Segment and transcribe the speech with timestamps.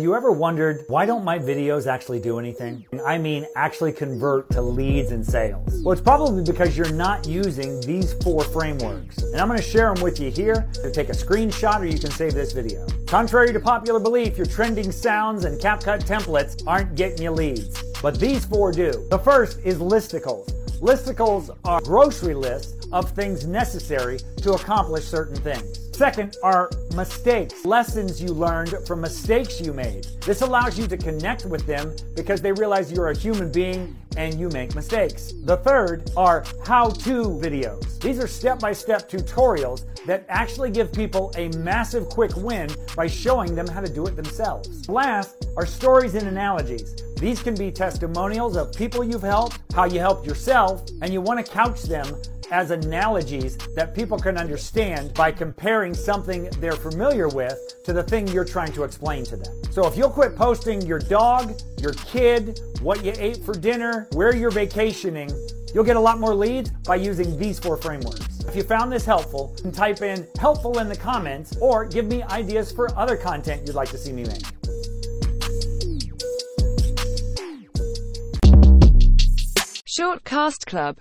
[0.00, 2.86] You ever wondered why don't my videos actually do anything?
[3.04, 5.82] I mean, actually convert to leads and sales.
[5.82, 9.18] Well, it's probably because you're not using these four frameworks.
[9.18, 10.66] And I'm going to share them with you here.
[10.82, 12.86] To take a screenshot or you can save this video.
[13.06, 17.89] Contrary to popular belief, your trending sounds and CapCut templates aren't getting you leads.
[18.02, 19.06] But these four do.
[19.10, 20.50] The first is listicles.
[20.80, 25.90] Listicles are grocery lists of things necessary to accomplish certain things.
[25.94, 30.06] Second are mistakes, lessons you learned from mistakes you made.
[30.22, 34.40] This allows you to connect with them because they realize you're a human being and
[34.40, 35.34] you make mistakes.
[35.44, 38.00] The third are how to videos.
[38.00, 43.06] These are step by step tutorials that actually give people a massive quick win by
[43.06, 44.88] showing them how to do it themselves.
[44.88, 46.96] Last are stories and analogies.
[47.20, 51.44] These can be testimonials of people you've helped, how you helped yourself, and you want
[51.44, 52.06] to couch them
[52.50, 58.26] as analogies that people can understand by comparing something they're familiar with to the thing
[58.28, 59.54] you're trying to explain to them.
[59.70, 64.34] So if you'll quit posting your dog, your kid, what you ate for dinner, where
[64.34, 65.30] you're vacationing,
[65.74, 68.40] you'll get a lot more leads by using these four frameworks.
[68.48, 72.72] If you found this helpful, type in helpful in the comments or give me ideas
[72.72, 74.42] for other content you'd like to see me make.
[79.90, 80.98] Shortcast Club